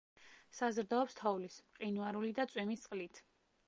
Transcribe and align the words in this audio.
საზრდოობს 0.59 1.19
თოვლის, 1.21 1.59
მყინვარული 1.77 2.37
და 2.43 2.51
წვიმის 2.53 2.87
წყლით. 2.89 3.27